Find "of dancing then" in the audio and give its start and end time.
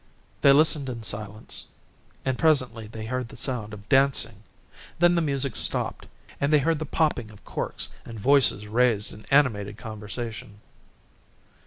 3.71-5.13